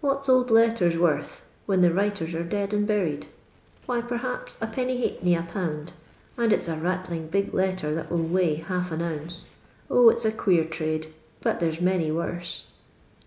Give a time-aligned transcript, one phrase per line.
[0.00, 3.26] What 's old letters wcrth, w^licn the writers are dead and buried]
[3.84, 5.38] why, perhaps 1J</.
[5.38, 5.92] a pound,
[6.38, 9.44] and it's a Mttling big letter t!mt will weigh half an ouncc.
[9.88, 11.08] 0, it 's a queer trade,
[11.42, 12.70] but there 's many worse."